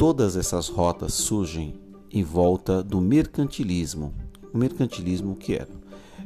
todas 0.00 0.34
essas 0.34 0.66
rotas 0.70 1.12
surgem 1.12 1.78
em 2.10 2.24
volta 2.24 2.82
do 2.82 3.02
mercantilismo. 3.02 4.14
O 4.50 4.56
mercantilismo 4.56 5.36
que 5.36 5.54
era? 5.54 5.68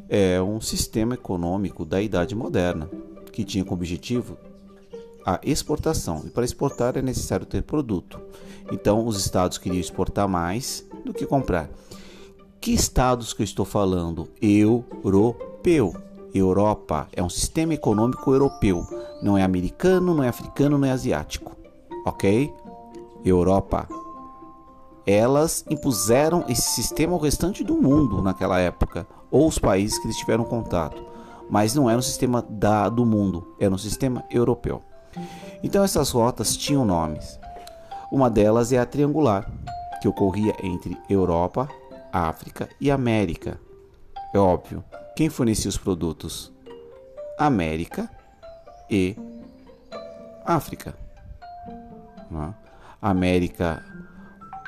É 0.08 0.40
um 0.40 0.60
sistema 0.60 1.14
econômico 1.14 1.84
da 1.84 2.00
Idade 2.00 2.36
Moderna 2.36 2.88
que 3.32 3.42
tinha 3.42 3.64
como 3.64 3.78
objetivo 3.78 4.38
a 5.26 5.40
exportação. 5.42 6.22
E 6.24 6.30
para 6.30 6.44
exportar 6.44 6.96
é 6.96 7.02
necessário 7.02 7.44
ter 7.44 7.64
produto. 7.64 8.20
Então 8.70 9.04
os 9.04 9.18
estados 9.18 9.58
queriam 9.58 9.80
exportar 9.80 10.28
mais 10.28 10.86
do 11.04 11.12
que 11.12 11.26
comprar. 11.26 11.68
Que 12.60 12.70
estados 12.70 13.32
que 13.32 13.42
eu 13.42 13.44
estou 13.44 13.64
falando? 13.64 14.28
Europeu. 14.40 15.96
Europa 16.32 17.08
é 17.12 17.20
um 17.20 17.28
sistema 17.28 17.74
econômico 17.74 18.32
europeu. 18.32 18.86
Não 19.20 19.36
é 19.36 19.42
americano, 19.42 20.14
não 20.14 20.22
é 20.22 20.28
africano, 20.28 20.78
não 20.78 20.86
é 20.86 20.92
asiático. 20.92 21.56
Ok? 22.06 22.52
Europa. 23.24 23.88
Elas 25.06 25.64
impuseram 25.68 26.44
esse 26.48 26.74
sistema 26.74 27.12
ao 27.12 27.18
restante 27.18 27.62
do 27.62 27.74
mundo 27.74 28.22
naquela 28.22 28.58
época, 28.58 29.06
ou 29.30 29.48
os 29.48 29.58
países 29.58 29.98
que 29.98 30.06
eles 30.06 30.16
tiveram 30.16 30.44
contato. 30.44 31.04
Mas 31.48 31.74
não 31.74 31.88
era 31.88 31.98
um 31.98 32.02
sistema 32.02 32.44
da, 32.48 32.88
do 32.88 33.04
mundo, 33.04 33.54
era 33.60 33.74
um 33.74 33.78
sistema 33.78 34.24
europeu. 34.30 34.82
Então 35.62 35.84
essas 35.84 36.10
rotas 36.10 36.56
tinham 36.56 36.84
nomes. 36.84 37.38
Uma 38.10 38.30
delas 38.30 38.72
é 38.72 38.78
a 38.78 38.86
triangular, 38.86 39.50
que 40.00 40.08
ocorria 40.08 40.54
entre 40.62 40.96
Europa, 41.08 41.68
África 42.12 42.68
e 42.80 42.90
América. 42.90 43.58
É 44.32 44.38
óbvio, 44.38 44.84
quem 45.16 45.28
fornecia 45.28 45.68
os 45.68 45.76
produtos? 45.76 46.52
América 47.38 48.08
e 48.90 49.16
África. 50.44 50.94
É? 52.32 52.63
América, 53.04 53.84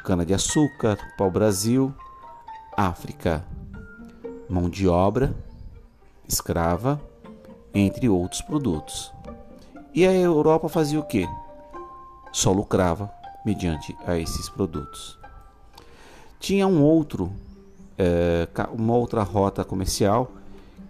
cana-de-açúcar 0.05 0.99
para 1.17 1.27
o 1.27 1.31
Brasil, 1.31 1.91
África, 2.77 3.43
mão 4.47 4.69
de 4.69 4.87
obra, 4.87 5.35
escrava, 6.29 7.01
entre 7.75 8.11
outros 8.11 8.43
produtos. 8.43 9.11
E 9.95 10.07
a 10.07 10.13
Europa 10.13 10.69
fazia 10.69 11.01
o 11.01 11.03
que? 11.03 11.27
Só 12.31 12.53
lucrava 12.53 13.11
mediante 13.43 13.97
a 14.07 14.19
esses 14.19 14.51
produtos. 14.51 15.19
Tinha 16.39 16.67
um 16.67 16.83
outro, 16.83 17.33
é, 17.97 18.47
uma 18.71 18.95
outra 18.95 19.23
rota 19.23 19.65
comercial 19.65 20.31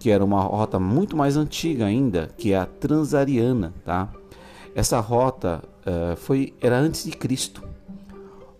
que 0.01 0.11
era 0.11 0.25
uma 0.25 0.43
rota 0.43 0.81
muito 0.81 1.17
mais 1.17 1.37
antiga 1.37 1.87
ainda, 1.87 2.29
que 2.37 2.53
é 2.53 2.59
a 2.59 2.67
Transariana, 2.67 3.73
tá? 3.85 4.09
Essa 4.77 5.01
rota 5.01 5.65
uh, 5.87 6.15
foi 6.17 6.53
era 6.61 6.77
antes 6.77 7.05
de 7.05 7.13
Cristo. 7.13 7.67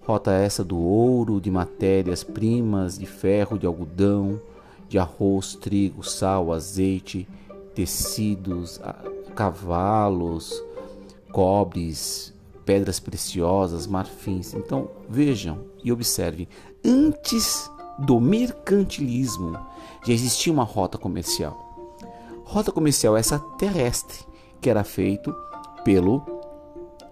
Rota 0.01 0.33
essa 0.33 0.65
do 0.65 0.79
ouro, 0.79 1.43
de 1.43 1.51
matérias-primas, 1.51 2.97
de 2.99 3.05
ferro, 3.05 3.59
de 3.59 3.67
algodão, 3.67 4.41
de 4.89 4.99
arroz, 4.99 5.57
trigo, 5.57 6.03
sal, 6.03 6.55
azeite, 6.55 7.29
tecidos, 7.75 8.81
cavalos, 9.35 10.65
cobres, 11.31 12.33
pedras 12.65 12.99
preciosas, 12.99 13.87
marfins. 13.87 14.55
Então 14.55 14.89
vejam 15.11 15.67
e 15.85 15.93
observem, 15.93 16.49
antes 16.83 17.71
do 17.99 18.19
mercantilismo 18.19 19.53
já 20.03 20.15
existia 20.15 20.51
uma 20.51 20.65
rota 20.65 20.97
comercial. 20.97 21.99
Rota 22.43 22.73
comercial 22.73 23.19
essa 23.19 23.39
terrestre 23.59 24.25
que 24.63 24.71
era 24.71 24.83
feito 24.83 25.35
pelo, 25.87 26.21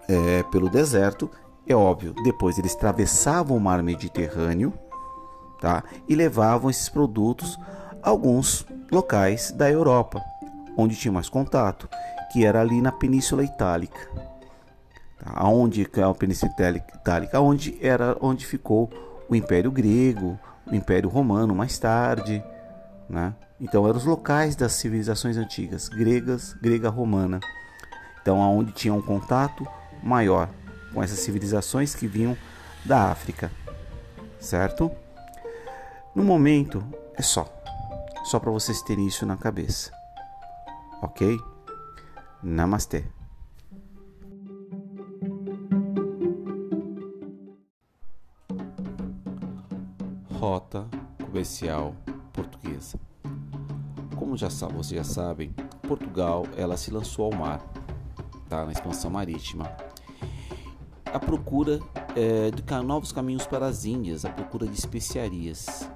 é, 0.09 0.43
pelo 0.43 0.69
deserto. 0.69 1.31
É 1.65 1.73
óbvio, 1.73 2.13
depois 2.25 2.59
eles 2.59 2.75
atravessavam 2.75 3.55
o 3.55 3.59
mar 3.59 3.81
Mediterrâneo 3.81 4.73
tá? 5.61 5.81
e 6.09 6.13
levavam 6.13 6.69
esses 6.69 6.89
produtos 6.89 7.57
a 8.03 8.09
alguns 8.09 8.67
locais 8.91 9.51
da 9.51 9.71
Europa, 9.71 10.21
onde 10.77 10.95
tinha 10.95 11.11
mais 11.11 11.29
contato, 11.29 11.87
que 12.33 12.45
era 12.45 12.59
ali 12.59 12.81
na 12.81 12.91
Península 12.91 13.45
Itálica. 13.45 14.11
Tá? 15.17 15.31
Aonde 15.35 15.89
é 15.95 16.03
a 16.03 16.13
Península 16.13 16.51
Itálica, 16.51 17.39
onde 17.39 17.77
era 17.81 18.17
onde 18.19 18.45
ficou 18.45 18.89
o 19.29 19.35
Império 19.35 19.71
Grego, 19.71 20.37
o 20.69 20.75
Império 20.75 21.09
Romano 21.09 21.55
mais 21.55 21.79
tarde, 21.79 22.43
né? 23.09 23.33
Então 23.59 23.87
eram 23.87 23.97
os 23.97 24.05
locais 24.05 24.53
das 24.53 24.73
civilizações 24.73 25.37
antigas, 25.37 25.87
gregas, 25.87 26.53
grega 26.61 26.89
romana. 26.89 27.39
Então, 28.25 28.41
aonde 28.41 28.71
tinha 28.71 28.91
um 28.91 29.03
contato 29.03 29.67
maior 30.01 30.49
com 30.91 31.03
essas 31.03 31.19
civilizações 31.19 31.93
que 31.93 32.07
vinham 32.07 32.35
da 32.83 33.11
África, 33.11 33.51
certo? 34.39 34.89
No 36.15 36.23
momento 36.23 36.83
é 37.13 37.21
só, 37.21 37.47
só 38.23 38.39
para 38.39 38.49
vocês 38.49 38.81
terem 38.81 39.05
isso 39.05 39.27
na 39.27 39.37
cabeça, 39.37 39.91
ok? 41.03 41.37
Namastê. 42.41 43.05
Rota 50.31 50.87
comercial 51.23 51.95
portuguesa. 52.33 52.99
Como 54.15 54.35
já 54.35 54.49
vocês 54.49 54.97
já 54.97 55.03
sabem, 55.03 55.53
Portugal 55.87 56.47
ela 56.57 56.75
se 56.75 56.89
lançou 56.89 57.31
ao 57.31 57.39
mar 57.39 57.74
tá? 58.55 58.65
na 58.65 58.71
expansão 58.71 59.11
marítima. 59.11 59.69
A 61.05 61.19
procura 61.19 61.79
é, 62.15 62.51
de 62.51 62.63
novos 62.83 63.11
caminhos 63.11 63.45
para 63.45 63.65
as 63.65 63.85
Índias, 63.85 64.25
a 64.25 64.29
procura 64.29 64.67
de 64.67 64.77
especiarias. 64.77 65.89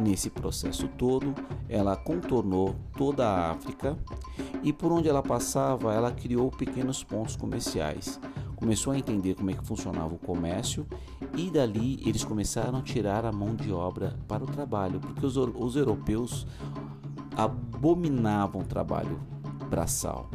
Nesse 0.00 0.30
processo 0.30 0.88
todo, 0.88 1.34
ela 1.68 1.96
contornou 1.96 2.74
toda 2.96 3.26
a 3.26 3.50
África 3.50 3.98
e 4.62 4.72
por 4.72 4.92
onde 4.92 5.08
ela 5.08 5.22
passava, 5.22 5.92
ela 5.92 6.10
criou 6.10 6.50
pequenos 6.50 7.02
pontos 7.02 7.36
comerciais. 7.36 8.20
Começou 8.56 8.92
a 8.92 8.98
entender 8.98 9.34
como 9.34 9.50
é 9.50 9.54
que 9.54 9.66
funcionava 9.66 10.14
o 10.14 10.18
comércio 10.18 10.86
e 11.36 11.50
dali 11.50 12.00
eles 12.06 12.24
começaram 12.24 12.78
a 12.78 12.82
tirar 12.82 13.24
a 13.24 13.32
mão 13.32 13.54
de 13.54 13.72
obra 13.72 14.18
para 14.28 14.44
o 14.44 14.46
trabalho, 14.46 15.00
porque 15.00 15.24
os, 15.24 15.36
os 15.36 15.76
europeus 15.76 16.46
abominavam 17.36 18.60
o 18.60 18.64
trabalho 18.64 19.18
braçal. 19.68 20.28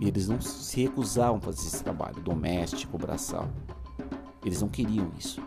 E 0.00 0.08
eles 0.08 0.28
não 0.28 0.40
se 0.40 0.82
recusavam 0.82 1.36
a 1.36 1.40
fazer 1.40 1.66
esse 1.66 1.82
trabalho 1.82 2.20
doméstico, 2.20 2.98
braçal. 2.98 3.48
Eles 4.44 4.60
não 4.60 4.68
queriam 4.68 5.10
isso. 5.18 5.40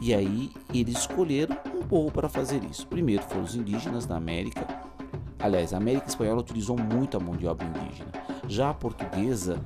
E 0.00 0.14
aí 0.14 0.50
eles 0.72 0.98
escolheram 0.98 1.56
um 1.74 1.82
povo 1.82 2.10
para 2.10 2.28
fazer 2.28 2.64
isso. 2.64 2.86
Primeiro 2.86 3.22
foram 3.24 3.42
os 3.42 3.54
indígenas 3.54 4.06
da 4.06 4.16
América. 4.16 4.66
Aliás, 5.38 5.72
a 5.72 5.76
América 5.76 6.08
Espanhola 6.08 6.40
utilizou 6.40 6.76
muito 6.76 7.16
a 7.16 7.20
mão 7.20 7.36
de 7.36 7.46
obra 7.46 7.66
indígena. 7.66 8.10
Já 8.48 8.70
a 8.70 8.74
portuguesa, 8.74 9.60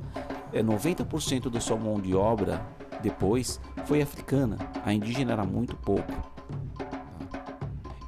é 0.52 0.62
90% 0.62 1.50
da 1.50 1.60
sua 1.60 1.76
mão 1.76 2.00
de 2.00 2.14
obra 2.14 2.66
depois 3.02 3.60
foi 3.84 4.02
africana. 4.02 4.56
A 4.84 4.92
indígena 4.92 5.32
era 5.32 5.44
muito 5.44 5.76
pouco. 5.76 6.35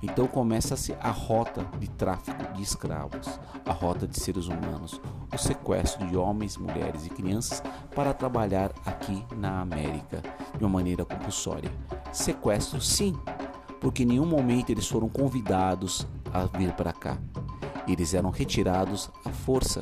Então 0.02 0.26
começa-se 0.26 0.94
a 1.00 1.10
rota 1.10 1.66
de 1.78 1.88
tráfico 1.88 2.52
de 2.52 2.62
escravos, 2.62 3.40
a 3.66 3.72
rota 3.72 4.06
de 4.06 4.18
seres 4.18 4.46
humanos, 4.46 5.00
o 5.32 5.38
sequestro 5.38 6.06
de 6.06 6.16
homens, 6.16 6.56
mulheres 6.56 7.04
e 7.04 7.10
crianças 7.10 7.62
para 7.94 8.14
trabalhar 8.14 8.72
aqui 8.86 9.24
na 9.36 9.60
América 9.60 10.22
de 10.56 10.64
uma 10.64 10.70
maneira 10.70 11.04
compulsória. 11.04 11.70
Sequestro, 12.12 12.80
sim, 12.80 13.16
porque 13.80 14.04
em 14.04 14.06
nenhum 14.06 14.26
momento 14.26 14.70
eles 14.70 14.86
foram 14.86 15.08
convidados 15.08 16.06
a 16.32 16.44
vir 16.44 16.72
para 16.72 16.92
cá. 16.92 17.18
Eles 17.86 18.14
eram 18.14 18.30
retirados 18.30 19.10
à 19.24 19.30
força. 19.30 19.80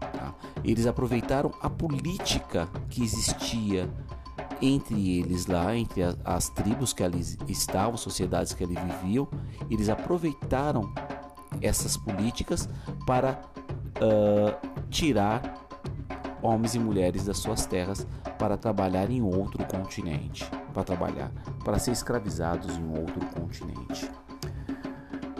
Tá? 0.00 0.34
Eles 0.62 0.86
aproveitaram 0.86 1.50
a 1.62 1.70
política 1.70 2.68
que 2.90 3.02
existia 3.02 3.88
entre 4.60 5.18
eles 5.18 5.46
lá, 5.46 5.74
entre 5.76 6.02
as, 6.02 6.16
as 6.24 6.48
tribos 6.48 6.92
que 6.92 7.02
ali 7.02 7.20
estavam, 7.48 7.96
sociedades 7.96 8.52
que 8.52 8.64
ali 8.64 8.74
viviam, 8.74 9.28
eles 9.70 9.88
aproveitaram 9.88 10.92
essas 11.60 11.96
políticas 11.96 12.68
para 13.06 13.40
uh, 14.00 14.88
tirar 14.90 15.66
homens 16.42 16.74
e 16.74 16.78
mulheres 16.78 17.24
das 17.24 17.38
suas 17.38 17.66
terras 17.66 18.06
para 18.38 18.56
trabalhar 18.56 19.10
em 19.10 19.22
outro 19.22 19.64
continente, 19.66 20.48
para 20.72 20.84
trabalhar, 20.84 21.32
para 21.64 21.78
ser 21.78 21.92
escravizados 21.92 22.76
em 22.76 22.98
outro 22.98 23.20
continente. 23.26 24.08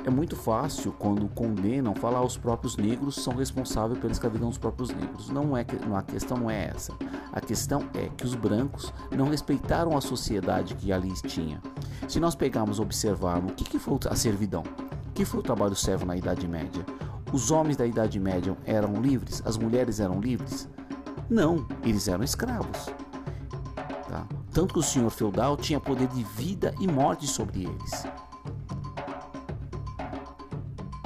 É 0.04 0.10
muito 0.10 0.36
fácil 0.36 0.92
quando 0.92 1.28
condenam 1.28 1.94
falar 1.94 2.22
os 2.22 2.36
próprios 2.36 2.76
negros 2.76 3.16
são 3.16 3.34
responsáveis 3.34 4.00
pela 4.00 4.12
escravidão 4.12 4.48
dos 4.48 4.58
próprios 4.58 4.90
negros. 4.90 5.28
Não 5.28 5.56
é 5.56 5.66
a 5.94 6.02
questão 6.02 6.50
é 6.50 6.70
essa. 6.74 6.94
A 7.32 7.40
questão 7.40 7.88
é 7.94 8.08
que 8.16 8.24
os 8.24 8.34
brancos 8.34 8.92
não 9.10 9.28
respeitaram 9.28 9.96
a 9.96 10.00
sociedade 10.00 10.74
que 10.74 10.92
ali 10.92 11.12
tinha. 11.22 11.60
Se 12.08 12.18
nós 12.18 12.34
pegarmos 12.34 12.80
observarmos 12.80 13.52
o 13.52 13.54
que, 13.54 13.64
que 13.64 13.78
foi 13.78 13.98
a 14.08 14.14
servidão, 14.14 14.62
o 15.08 15.12
que 15.12 15.24
foi 15.24 15.40
o 15.40 15.42
trabalho 15.42 15.74
servo 15.74 16.06
na 16.06 16.16
Idade 16.16 16.48
Média, 16.48 16.84
os 17.32 17.50
homens 17.50 17.76
da 17.76 17.86
Idade 17.86 18.18
Média 18.18 18.56
eram 18.64 19.02
livres, 19.02 19.42
as 19.44 19.58
mulheres 19.58 20.00
eram 20.00 20.20
livres? 20.20 20.68
Não, 21.28 21.66
eles 21.82 22.08
eram 22.08 22.24
escravos. 22.24 22.86
Tá? 24.08 24.26
Tanto 24.52 24.72
que 24.72 24.80
o 24.80 24.82
senhor 24.82 25.10
feudal 25.10 25.56
tinha 25.56 25.78
poder 25.78 26.08
de 26.08 26.24
vida 26.24 26.74
e 26.80 26.86
morte 26.86 27.26
sobre 27.26 27.64
eles. 27.64 28.06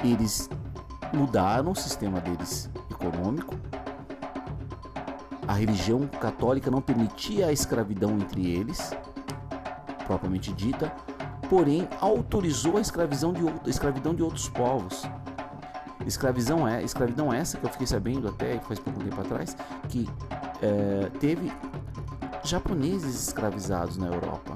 Eles 0.03 0.49
mudaram 1.13 1.71
o 1.71 1.75
sistema 1.75 2.19
deles 2.19 2.69
econômico. 2.91 3.55
A 5.47 5.53
religião 5.53 6.07
católica 6.07 6.71
não 6.71 6.81
permitia 6.81 7.47
a 7.47 7.51
escravidão 7.51 8.11
entre 8.17 8.49
eles, 8.49 8.91
propriamente 10.05 10.51
dita, 10.53 10.91
porém 11.49 11.87
autorizou 11.99 12.77
a 12.77 12.81
escravidão 12.81 13.33
de, 13.33 13.41
a 13.47 13.69
escravidão 13.69 14.13
de 14.15 14.23
outros 14.23 14.49
povos. 14.49 15.03
Escravidão 16.05 16.67
é 16.67 16.83
escravidão 16.83 17.31
essa 17.33 17.57
que 17.57 17.65
eu 17.65 17.69
fiquei 17.69 17.87
sabendo 17.87 18.27
até 18.27 18.59
faz 18.59 18.79
pouco 18.79 18.99
tempo 18.99 19.19
atrás 19.21 19.55
que 19.87 20.09
é, 20.61 21.09
teve 21.19 21.51
japoneses 22.43 23.27
escravizados 23.27 23.97
na 23.97 24.07
Europa. 24.07 24.55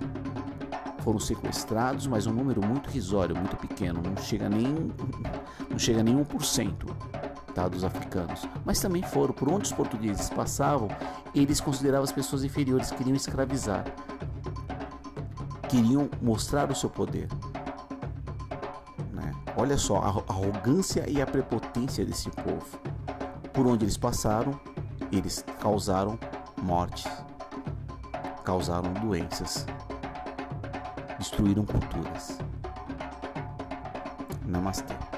Foram 1.07 1.19
sequestrados, 1.19 2.05
mas 2.05 2.27
um 2.27 2.33
número 2.33 2.61
muito 2.61 2.89
risório, 2.89 3.33
muito 3.33 3.55
pequeno, 3.55 4.01
não 4.01 4.17
chega 4.17 4.49
nem 4.49 4.91
não 5.69 5.79
chega 5.79 6.03
nem 6.03 6.13
1% 6.21 6.73
tá, 7.55 7.65
dos 7.69 7.85
africanos. 7.85 8.45
Mas 8.65 8.81
também 8.81 9.01
foram, 9.01 9.33
por 9.33 9.49
onde 9.49 9.67
os 9.67 9.71
portugueses 9.71 10.29
passavam, 10.29 10.89
eles 11.33 11.61
consideravam 11.61 12.03
as 12.03 12.11
pessoas 12.11 12.43
inferiores, 12.43 12.91
queriam 12.91 13.15
escravizar. 13.15 13.85
Queriam 15.69 16.09
mostrar 16.21 16.69
o 16.69 16.75
seu 16.75 16.89
poder. 16.89 17.29
Né? 19.13 19.31
Olha 19.55 19.77
só 19.77 19.99
a 19.99 20.07
arrogância 20.09 21.09
e 21.09 21.21
a 21.21 21.25
prepotência 21.25 22.05
desse 22.05 22.29
povo. 22.31 22.67
Por 23.53 23.65
onde 23.65 23.85
eles 23.85 23.95
passaram, 23.95 24.59
eles 25.09 25.41
causaram 25.61 26.19
mortes, 26.61 27.09
causaram 28.43 28.91
doenças, 28.91 29.65
destruíram 31.17 31.65
culturas. 31.65 32.39
Namastê. 34.45 35.16